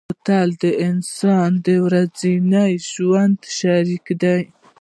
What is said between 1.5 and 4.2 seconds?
د ورځني ژوند شریک